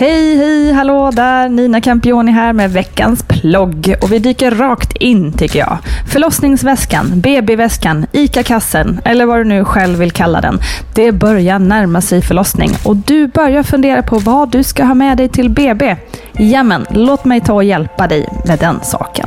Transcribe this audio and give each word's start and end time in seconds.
Hej, 0.00 0.36
hej, 0.36 0.72
hallå 0.72 1.10
där! 1.10 1.48
Nina 1.48 1.80
Campioni 1.80 2.32
här 2.32 2.52
med 2.52 2.70
veckans 2.70 3.22
plogg. 3.28 3.94
Och 4.02 4.12
vi 4.12 4.18
dyker 4.18 4.50
rakt 4.50 4.96
in 4.96 5.32
tycker 5.32 5.58
jag. 5.58 5.78
Förlossningsväskan, 6.12 7.20
BB-väskan, 7.20 8.06
ICA-kassen 8.12 9.00
eller 9.04 9.26
vad 9.26 9.38
du 9.38 9.44
nu 9.44 9.64
själv 9.64 9.98
vill 9.98 10.10
kalla 10.10 10.40
den. 10.40 10.58
Det 10.94 11.12
börjar 11.12 11.58
närma 11.58 12.00
sig 12.00 12.22
förlossning 12.22 12.70
och 12.84 12.96
du 12.96 13.26
börjar 13.26 13.62
fundera 13.62 14.02
på 14.02 14.18
vad 14.18 14.50
du 14.50 14.62
ska 14.62 14.84
ha 14.84 14.94
med 14.94 15.16
dig 15.16 15.28
till 15.28 15.50
BB. 15.50 15.96
Jamen, 16.32 16.86
låt 16.90 17.24
mig 17.24 17.40
ta 17.40 17.52
och 17.52 17.64
hjälpa 17.64 18.06
dig 18.06 18.28
med 18.46 18.58
den 18.58 18.80
saken. 18.82 19.26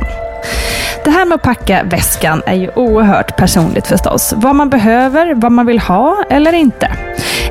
Det 1.04 1.10
här 1.10 1.24
med 1.24 1.36
att 1.36 1.42
packa 1.42 1.82
väskan 1.84 2.42
är 2.46 2.54
ju 2.54 2.70
oerhört 2.74 3.36
personligt 3.36 3.86
förstås. 3.86 4.34
Vad 4.36 4.54
man 4.54 4.70
behöver, 4.70 5.34
vad 5.34 5.52
man 5.52 5.66
vill 5.66 5.78
ha 5.78 6.24
eller 6.30 6.52
inte. 6.52 6.90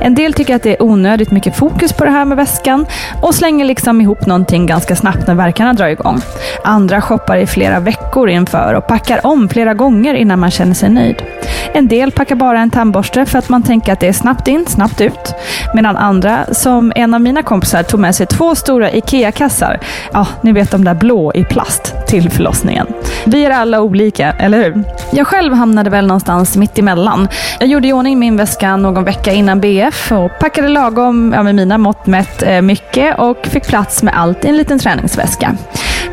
En 0.02 0.16
del 0.16 0.34
tycker 0.34 0.56
att 0.56 0.64
det 0.64 0.72
är 0.72 0.84
onödigt 0.84 1.32
mycket 1.32 1.56
fokus 1.56 1.94
på 1.94 2.06
det 2.06 2.12
här 2.12 2.26
med 2.26 2.38
väskan 2.38 2.86
och 3.22 3.36
slänger 3.36 3.66
liksom 3.66 4.02
ihop 4.02 4.26
någonting 4.26 4.66
ganska 4.66 4.96
snabbt 4.96 5.28
när 5.28 5.36
verkarna 5.36 5.74
drar 5.74 5.88
igång. 5.88 6.22
Andra 6.64 7.02
shoppar 7.02 7.38
i 7.38 7.48
flera 7.48 7.80
veckor 7.80 8.30
inför 8.30 8.74
och 8.74 8.88
packar 8.88 9.26
om 9.28 9.50
flera 9.50 9.74
gånger 9.74 10.14
innan 10.14 10.40
man 10.40 10.52
känner 10.52 10.74
sig 10.74 10.90
nöjd. 10.90 11.24
En 11.74 11.88
del 11.88 12.12
packar 12.12 12.36
bara 12.36 12.60
en 12.60 12.70
tandborste 12.70 13.26
för 13.26 13.40
att 13.40 13.50
man 13.50 13.64
tänker 13.64 13.94
att 13.94 14.00
det 14.00 14.08
är 14.08 14.14
snabbt 14.14 14.48
in, 14.48 14.66
snabbt 14.68 15.02
ut. 15.02 15.36
Medan 15.74 15.98
andra, 15.98 16.46
som 16.52 16.94
en 16.96 17.14
av 17.14 17.22
mina 17.22 17.44
kompisar, 17.44 17.84
tog 17.84 18.00
med 18.00 18.16
sig 18.16 18.26
två 18.26 18.56
stora 18.56 18.92
IKEA-kassar. 18.92 19.80
Ja, 20.14 20.28
ni 20.42 20.52
vet 20.52 20.72
de 20.72 20.84
där 20.84 20.96
blå 20.96 21.32
i 21.36 21.44
plast 21.44 21.94
till 22.08 22.30
förlossningen. 22.30 22.88
Vi 23.26 23.46
är 23.46 23.50
alla 23.50 23.82
olika, 23.82 24.32
eller 24.32 24.64
hur? 24.64 24.84
Jag 25.12 25.28
själv 25.28 25.54
hamnade 25.54 25.90
väl 25.90 26.08
någonstans 26.08 26.58
mitt 26.58 26.80
emellan. 26.80 27.28
Jag 27.60 27.70
gjorde 27.70 27.88
i 27.88 27.94
ordning 27.94 28.20
min 28.20 28.38
väska 28.38 28.78
någon 28.78 29.04
vecka 29.04 29.32
innan 29.32 29.60
BF 29.60 30.12
och 30.12 30.40
packade 30.40 30.68
lagom, 30.68 31.34
ja, 31.36 31.44
med 31.44 31.56
mina 31.56 31.78
mått 31.78 32.06
mätt, 32.06 32.44
eh, 32.44 32.62
mycket 32.62 33.20
och 33.20 33.48
fick 33.48 33.68
plats 33.68 34.04
med 34.04 34.18
allt 34.18 34.46
i 34.46 34.48
en 34.48 34.58
liten 34.58 34.80
träningsväska. 34.80 35.56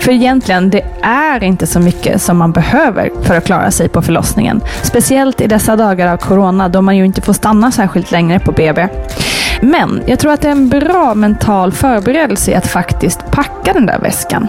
För 0.00 0.12
egentligen, 0.12 0.70
det 0.70 0.84
är 1.02 1.44
inte 1.44 1.66
så 1.66 1.80
mycket 1.80 2.22
som 2.22 2.38
man 2.38 2.52
behöver 2.52 3.10
för 3.22 3.36
att 3.36 3.44
klara 3.44 3.70
sig 3.70 3.88
på 3.88 4.02
förlossningen. 4.02 4.60
Speciellt 4.82 5.40
i 5.40 5.46
dessa 5.46 5.76
dagar 5.76 6.12
av 6.12 6.16
corona 6.16 6.68
då 6.68 6.82
man 6.82 6.96
ju 6.96 7.04
inte 7.04 7.20
får 7.20 7.32
stanna 7.32 7.72
särskilt 7.72 8.10
länge 8.10 8.40
på 8.40 8.52
BB. 8.52 8.88
Men 9.62 10.02
jag 10.06 10.18
tror 10.18 10.32
att 10.32 10.40
det 10.40 10.48
är 10.48 10.52
en 10.52 10.68
bra 10.68 11.14
mental 11.14 11.72
förberedelse 11.72 12.50
i 12.50 12.54
att 12.54 12.66
faktiskt 12.66 13.30
packa 13.30 13.72
den 13.72 13.86
där 13.86 13.98
väskan. 13.98 14.48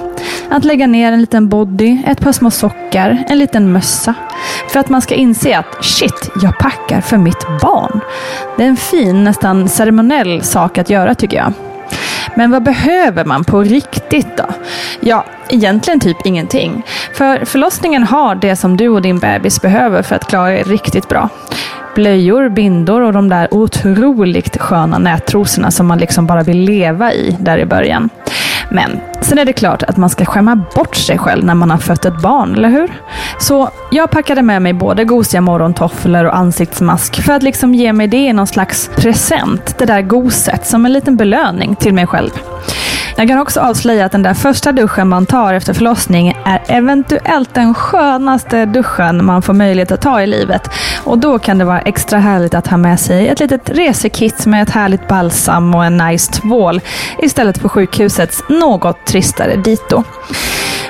Att 0.49 0.65
lägga 0.65 0.87
ner 0.87 1.11
en 1.11 1.21
liten 1.21 1.49
body, 1.49 2.03
ett 2.05 2.21
par 2.21 2.31
små 2.31 2.51
sockar, 2.51 3.23
en 3.27 3.39
liten 3.39 3.71
mössa. 3.71 4.13
För 4.69 4.79
att 4.79 4.89
man 4.89 5.01
ska 5.01 5.15
inse 5.15 5.57
att 5.57 5.85
shit, 5.85 6.31
jag 6.41 6.59
packar 6.59 7.01
för 7.01 7.17
mitt 7.17 7.47
barn. 7.61 7.99
Det 8.57 8.63
är 8.63 8.67
en 8.67 8.77
fin, 8.77 9.23
nästan 9.23 9.69
ceremoniell 9.69 10.41
sak 10.41 10.77
att 10.77 10.89
göra 10.89 11.15
tycker 11.15 11.37
jag. 11.37 11.53
Men 12.35 12.51
vad 12.51 12.63
behöver 12.63 13.25
man 13.25 13.43
på 13.43 13.63
riktigt 13.63 14.37
då? 14.37 14.45
Ja, 14.99 15.25
egentligen 15.49 15.99
typ 15.99 16.25
ingenting. 16.25 16.83
För 17.13 17.45
förlossningen 17.45 18.03
har 18.03 18.35
det 18.35 18.55
som 18.55 18.77
du 18.77 18.89
och 18.89 19.01
din 19.01 19.19
bebis 19.19 19.61
behöver 19.61 20.01
för 20.01 20.15
att 20.15 20.27
klara 20.27 20.53
er 20.53 20.63
riktigt 20.63 21.09
bra. 21.09 21.29
Blöjor, 21.95 22.49
bindor 22.49 23.01
och 23.01 23.13
de 23.13 23.29
där 23.29 23.53
otroligt 23.53 24.57
sköna 24.57 24.97
nättrosorna 24.97 25.71
som 25.71 25.87
man 25.87 25.97
liksom 25.97 26.27
bara 26.27 26.43
vill 26.43 26.59
leva 26.59 27.13
i 27.13 27.37
där 27.39 27.57
i 27.57 27.65
början. 27.65 28.09
Men 28.69 28.99
sen 29.21 29.37
är 29.37 29.45
det 29.45 29.53
klart 29.53 29.83
att 29.83 29.97
man 29.97 30.09
ska 30.09 30.25
skämma 30.25 30.55
bort 30.75 30.95
sig 30.95 31.17
själv 31.17 31.45
när 31.45 31.55
man 31.55 31.71
har 31.71 31.77
fött 31.77 32.05
ett 32.05 32.21
barn, 32.21 32.55
eller 32.55 32.69
hur? 32.69 33.01
Så 33.39 33.69
jag 33.91 34.11
packade 34.11 34.41
med 34.41 34.61
mig 34.61 34.73
både 34.73 35.05
gosiga 35.05 35.41
morgontofflor 35.41 36.25
och 36.25 36.35
ansiktsmask 36.37 37.21
för 37.21 37.33
att 37.33 37.43
liksom 37.43 37.75
ge 37.75 37.93
mig 37.93 38.07
det 38.07 38.17
i 38.17 38.33
någon 38.33 38.47
slags 38.47 38.89
present, 38.95 39.77
det 39.77 39.85
där 39.85 40.01
goset, 40.01 40.67
som 40.67 40.85
en 40.85 40.93
liten 40.93 41.17
belöning 41.17 41.75
till 41.75 41.93
mig 41.93 42.07
själv. 42.07 42.31
Jag 43.21 43.27
kan 43.27 43.39
också 43.39 43.59
avslöja 43.59 44.05
att 44.05 44.11
den 44.11 44.23
där 44.23 44.33
första 44.33 44.71
duschen 44.71 45.07
man 45.07 45.25
tar 45.25 45.53
efter 45.53 45.73
förlossning 45.73 46.37
är 46.45 46.61
eventuellt 46.67 47.53
den 47.53 47.73
skönaste 47.73 48.65
duschen 48.65 49.25
man 49.25 49.41
får 49.41 49.53
möjlighet 49.53 49.91
att 49.91 50.01
ta 50.01 50.21
i 50.21 50.27
livet. 50.27 50.69
Och 51.03 51.17
då 51.17 51.39
kan 51.39 51.57
det 51.57 51.65
vara 51.65 51.81
extra 51.81 52.19
härligt 52.19 52.53
att 52.53 52.67
ha 52.67 52.77
med 52.77 52.99
sig 52.99 53.27
ett 53.27 53.39
litet 53.39 53.69
resekit 53.69 54.45
med 54.45 54.63
ett 54.63 54.69
härligt 54.69 55.07
balsam 55.07 55.75
och 55.75 55.85
en 55.85 55.97
nice 55.97 56.31
tvål 56.31 56.81
istället 57.17 57.57
för 57.57 57.69
sjukhusets 57.69 58.43
något 58.49 59.05
tristare 59.05 59.55
dito. 59.55 60.03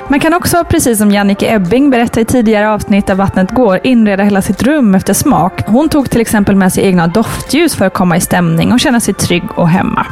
Man 0.08 0.20
kan 0.20 0.34
också, 0.34 0.64
precis 0.64 0.98
som 0.98 1.10
Jannike 1.10 1.54
Ebbing 1.54 1.90
berättade 1.90 2.20
i 2.20 2.24
tidigare 2.24 2.70
avsnitt 2.70 3.10
av 3.10 3.16
Vattnet 3.16 3.50
går, 3.50 3.80
inreda 3.82 4.22
hela 4.22 4.42
sitt 4.42 4.62
rum 4.62 4.94
efter 4.94 5.14
smak. 5.14 5.62
Hon 5.66 5.88
tog 5.88 6.10
till 6.10 6.20
exempel 6.20 6.56
med 6.56 6.72
sig 6.72 6.84
egna 6.84 7.06
doftljus 7.06 7.74
för 7.74 7.86
att 7.86 7.94
komma 7.94 8.16
i 8.16 8.20
stämning 8.20 8.72
och 8.72 8.80
känna 8.80 9.00
sig 9.00 9.14
trygg 9.14 9.44
och 9.54 9.68
hemma. 9.68 10.06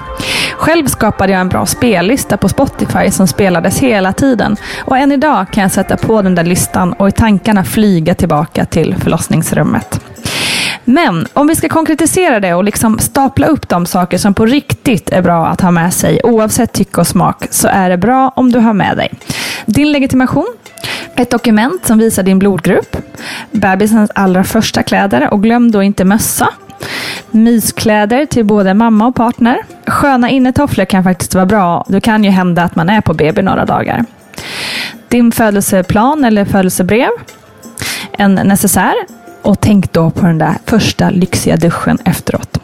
Själv 0.56 0.86
skapade 0.86 1.32
jag 1.32 1.40
en 1.40 1.48
bra 1.48 1.66
spellista 1.66 2.36
på 2.36 2.48
Spotify 2.48 3.10
som 3.10 3.26
spelades 3.26 3.78
hela 3.78 4.12
tiden 4.12 4.56
och 4.84 4.98
än 4.98 5.12
idag 5.12 5.46
kan 5.52 5.62
jag 5.62 5.72
sätta 5.72 5.96
på 5.96 6.22
den 6.22 6.34
där 6.34 6.44
listan 6.44 6.92
och 6.92 7.08
i 7.08 7.12
tankarna 7.12 7.64
flyga 7.64 8.14
tillbaka 8.14 8.64
till 8.64 8.96
förlossningsrummet. 8.96 10.00
Men 10.84 11.26
om 11.32 11.46
vi 11.46 11.56
ska 11.56 11.68
konkretisera 11.68 12.40
det 12.40 12.54
och 12.54 12.64
liksom 12.64 12.98
stapla 12.98 13.46
upp 13.46 13.68
de 13.68 13.86
saker 13.86 14.18
som 14.18 14.34
på 14.34 14.46
riktigt 14.46 15.10
är 15.10 15.22
bra 15.22 15.46
att 15.46 15.60
ha 15.60 15.70
med 15.70 15.94
sig 15.94 16.20
oavsett 16.24 16.72
tycke 16.72 17.00
och 17.00 17.06
smak 17.06 17.44
så 17.50 17.68
är 17.68 17.90
det 17.90 17.96
bra 17.96 18.32
om 18.36 18.52
du 18.52 18.58
har 18.58 18.72
med 18.72 18.96
dig 18.96 19.10
din 19.66 19.92
legitimation, 19.92 20.46
ett 21.16 21.30
dokument 21.30 21.86
som 21.86 21.98
visar 21.98 22.22
din 22.22 22.38
blodgrupp, 22.38 22.96
bebisens 23.50 24.10
allra 24.14 24.44
första 24.44 24.82
kläder 24.82 25.32
och 25.32 25.42
glöm 25.42 25.70
då 25.70 25.82
inte 25.82 26.04
mössa, 26.04 26.48
myskläder 27.30 28.26
till 28.26 28.44
både 28.44 28.74
mamma 28.74 29.06
och 29.06 29.14
partner. 29.14 29.58
Sköna 29.86 30.30
innetofflor 30.30 30.84
kan 30.84 31.04
faktiskt 31.04 31.34
vara 31.34 31.46
bra. 31.46 31.84
Det 31.88 32.00
kan 32.00 32.24
ju 32.24 32.30
hända 32.30 32.62
att 32.62 32.76
man 32.76 32.88
är 32.88 33.00
på 33.00 33.14
BB 33.14 33.42
några 33.42 33.64
dagar. 33.64 34.04
Din 35.08 35.32
födelseplan 35.32 36.24
eller 36.24 36.44
födelsebrev, 36.44 37.10
en 38.12 38.34
necessär 38.34 38.94
och 39.42 39.60
tänk 39.60 39.92
då 39.92 40.10
på 40.10 40.26
den 40.26 40.38
där 40.38 40.54
första 40.66 41.10
lyxiga 41.10 41.56
duschen 41.56 41.98
efteråt. 42.04 42.58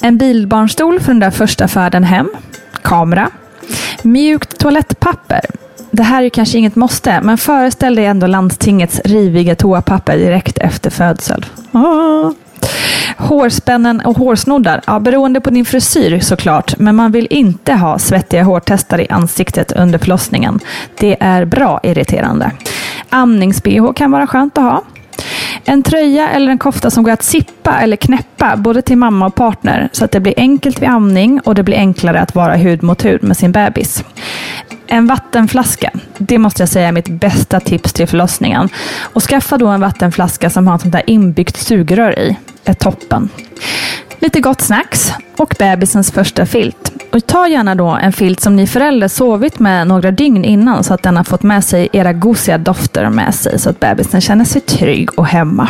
En 0.00 0.18
bilbarnstol 0.18 1.00
för 1.00 1.12
den 1.12 1.20
där 1.20 1.30
första 1.30 1.68
färden 1.68 2.04
hem. 2.04 2.28
Kamera. 2.82 3.30
Mjukt 4.02 4.58
toalettpapper. 4.58 5.40
Det 5.90 6.02
här 6.02 6.22
är 6.22 6.28
kanske 6.28 6.58
inget 6.58 6.76
måste, 6.76 7.20
men 7.20 7.38
föreställ 7.38 7.94
dig 7.94 8.06
ändå 8.06 8.26
landstingets 8.26 9.00
riviga 9.04 9.54
toapapper 9.54 10.16
direkt 10.16 10.58
efter 10.58 10.90
födsel. 10.90 11.46
Ah. 11.72 12.32
Hårspännen 13.16 14.00
och 14.00 14.16
hårsnoddar, 14.16 14.80
ja, 14.86 15.00
beroende 15.00 15.40
på 15.40 15.50
din 15.50 15.64
frisyr 15.64 16.20
såklart, 16.20 16.78
men 16.78 16.96
man 16.96 17.12
vill 17.12 17.26
inte 17.30 17.72
ha 17.72 17.98
svettiga 17.98 18.42
hårtestar 18.42 19.00
i 19.00 19.08
ansiktet 19.08 19.72
under 19.72 19.98
förlossningen. 19.98 20.60
Det 20.98 21.16
är 21.20 21.44
bra 21.44 21.80
irriterande. 21.82 22.50
Amnings-bh 23.10 23.92
kan 23.92 24.10
vara 24.10 24.26
skönt 24.26 24.58
att 24.58 24.64
ha. 24.64 24.82
En 25.64 25.82
tröja 25.82 26.28
eller 26.28 26.50
en 26.50 26.58
kofta 26.58 26.90
som 26.90 27.04
går 27.04 27.12
att 27.12 27.22
sippa 27.22 27.80
eller 27.80 27.96
knäppa 27.96 28.56
både 28.56 28.82
till 28.82 28.98
mamma 28.98 29.26
och 29.26 29.34
partner 29.34 29.88
så 29.92 30.04
att 30.04 30.10
det 30.10 30.20
blir 30.20 30.34
enkelt 30.36 30.82
vid 30.82 30.88
amning 30.88 31.40
och 31.40 31.54
det 31.54 31.62
blir 31.62 31.76
enklare 31.76 32.20
att 32.20 32.34
vara 32.34 32.56
hud 32.56 32.82
mot 32.82 33.04
hud 33.04 33.22
med 33.22 33.36
sin 33.36 33.52
bebis. 33.52 34.04
En 34.86 35.06
vattenflaska, 35.06 35.90
det 36.18 36.38
måste 36.38 36.62
jag 36.62 36.68
säga 36.68 36.88
är 36.88 36.92
mitt 36.92 37.08
bästa 37.08 37.60
tips 37.60 37.92
till 37.92 38.06
förlossningen. 38.06 38.68
Och 39.00 39.22
skaffa 39.22 39.58
då 39.58 39.66
en 39.66 39.80
vattenflaska 39.80 40.50
som 40.50 40.66
har 40.66 40.74
ett 40.74 40.80
sånt 40.80 40.92
där 40.92 41.10
inbyggt 41.10 41.56
sugrör 41.56 42.18
i. 42.18 42.36
är 42.64 42.74
toppen. 42.74 43.28
Lite 44.18 44.40
gott 44.40 44.60
snacks 44.60 45.12
och 45.36 45.54
bebisens 45.58 46.12
första 46.12 46.46
filt. 46.46 46.92
Och 47.12 47.26
ta 47.26 47.48
gärna 47.48 47.74
då 47.74 47.86
en 47.86 48.12
filt 48.12 48.40
som 48.40 48.56
ni 48.56 48.66
föräldrar 48.66 49.08
sovit 49.08 49.58
med 49.58 49.86
några 49.86 50.10
dygn 50.10 50.44
innan 50.44 50.84
så 50.84 50.94
att 50.94 51.02
den 51.02 51.16
har 51.16 51.24
fått 51.24 51.42
med 51.42 51.64
sig 51.64 51.88
era 51.92 52.12
gosiga 52.12 52.58
dofter 52.58 53.10
med 53.10 53.34
sig 53.34 53.58
så 53.58 53.70
att 53.70 53.80
bebisen 53.80 54.20
känner 54.20 54.44
sig 54.44 54.60
trygg 54.60 55.18
och 55.18 55.26
hemma. 55.26 55.68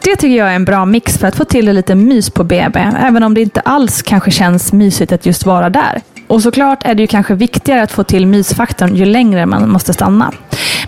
Det 0.00 0.16
tycker 0.16 0.36
jag 0.36 0.50
är 0.50 0.54
en 0.54 0.64
bra 0.64 0.84
mix 0.84 1.18
för 1.18 1.26
att 1.28 1.36
få 1.36 1.44
till 1.44 1.72
lite 1.72 1.94
mys 1.94 2.30
på 2.30 2.44
BB, 2.44 2.80
även 2.98 3.22
om 3.22 3.34
det 3.34 3.40
inte 3.40 3.60
alls 3.60 4.02
kanske 4.02 4.30
känns 4.30 4.72
mysigt 4.72 5.12
att 5.12 5.26
just 5.26 5.46
vara 5.46 5.70
där. 5.70 6.02
Och 6.26 6.42
såklart 6.42 6.86
är 6.86 6.94
det 6.94 7.02
ju 7.02 7.06
kanske 7.06 7.34
viktigare 7.34 7.82
att 7.82 7.92
få 7.92 8.04
till 8.04 8.26
mysfaktorn 8.26 8.94
ju 8.94 9.04
längre 9.04 9.46
man 9.46 9.70
måste 9.70 9.92
stanna. 9.92 10.32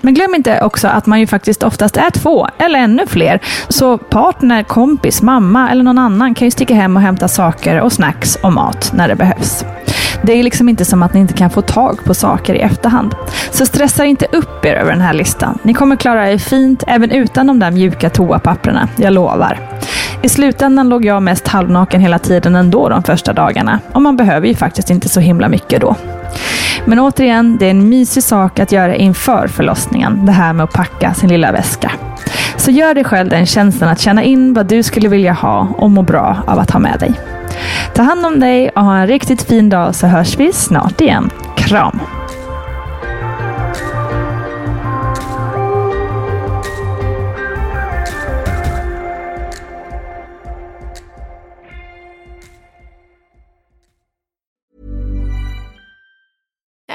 Men 0.01 0.15
glöm 0.15 0.35
inte 0.35 0.63
också 0.63 0.89
att 0.89 1.07
man 1.07 1.21
ju 1.21 1.27
faktiskt 1.27 1.63
oftast 1.63 1.97
är 1.97 2.11
två 2.11 2.49
eller 2.59 2.79
ännu 2.79 3.07
fler. 3.07 3.41
Så 3.69 3.99
partner, 3.99 4.63
kompis, 4.63 5.23
mamma 5.23 5.71
eller 5.71 5.83
någon 5.83 5.99
annan 5.99 6.35
kan 6.35 6.47
ju 6.47 6.51
sticka 6.51 6.75
hem 6.75 6.97
och 6.97 7.03
hämta 7.03 7.29
saker 7.29 7.81
och 7.81 7.93
snacks 7.93 8.37
och 8.37 8.53
mat 8.53 8.93
när 8.95 9.09
det 9.09 9.17
behövs. 9.17 9.65
Det 10.23 10.33
är 10.33 10.43
liksom 10.43 10.69
inte 10.69 10.85
som 10.85 11.03
att 11.03 11.15
ni 11.15 11.21
inte 11.21 11.35
kan 11.35 11.51
få 11.51 11.63
tag 11.63 12.05
på 12.05 12.15
saker 12.15 12.55
i 12.55 12.59
efterhand. 12.59 13.15
Så 13.51 13.67
stressa 13.67 14.05
inte 14.05 14.27
upp 14.33 14.65
er 14.65 14.75
över 14.75 14.93
den 14.93 15.01
här 15.01 15.13
listan. 15.13 15.59
Ni 15.63 15.75
kommer 15.75 15.97
klara 15.97 16.33
er 16.33 16.39
fint 16.39 16.85
även 16.87 17.11
utan 17.11 17.47
de 17.47 17.59
där 17.59 17.71
mjuka 17.71 18.11
toapapperna, 18.11 18.89
jag 18.97 19.13
lovar. 19.13 19.78
I 20.29 20.31
slutändan 20.31 20.89
låg 20.89 21.05
jag 21.05 21.23
mest 21.23 21.49
halvnaken 21.49 22.01
hela 22.01 22.19
tiden 22.19 22.57
ändå 22.57 22.89
de 22.89 23.03
första 23.03 23.33
dagarna 23.33 23.81
och 23.93 24.03
man 24.03 24.17
behöver 24.17 24.47
ju 24.49 24.55
faktiskt 24.55 24.91
inte 24.91 25.09
så 25.09 25.21
himla 25.21 25.49
mycket 25.49 25.81
då. 25.81 25.97
Men 26.85 26.99
återigen, 26.99 27.57
det 27.61 27.67
är 27.67 27.71
en 27.71 27.89
mysig 27.89 28.23
sak 28.23 28.59
att 28.59 28.73
göra 28.73 28.97
inför 28.97 29.49
förlossningen, 29.49 30.27
det 30.27 30.33
här 30.33 30.53
med 30.53 30.65
att 30.65 30.73
packa 30.73 31.15
sin 31.15 31.29
lilla 31.29 31.53
väska. 31.53 31.93
Så 32.57 32.71
gör 32.71 32.95
dig 32.95 33.05
själv 33.05 33.29
den 33.29 33.47
tjänsten 33.47 33.89
att 33.89 34.01
känna 34.01 34.23
in 34.23 34.55
vad 34.55 34.67
du 34.67 34.83
skulle 34.83 35.09
vilja 35.09 35.33
ha 35.33 35.69
och 35.77 35.91
må 35.91 36.03
bra 36.03 36.37
av 36.47 36.59
att 36.59 36.71
ha 36.71 36.81
med 36.81 36.99
dig. 37.01 37.13
Ta 37.95 38.03
hand 38.03 38.27
om 38.27 38.41
dig 38.41 38.69
och 38.69 38.85
ha 38.85 38.97
en 38.97 39.07
riktigt 39.07 39.43
fin 39.43 39.69
dag 39.69 39.95
så 39.95 40.07
hörs 40.07 40.37
vi 40.37 40.53
snart 40.53 41.01
igen. 41.01 41.31
Kram! 41.57 42.01